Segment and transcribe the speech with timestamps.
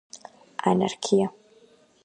[0.71, 1.31] ანარქია